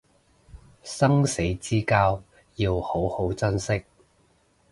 [0.81, 2.23] 生死之交
[2.55, 3.83] 要好好珍惜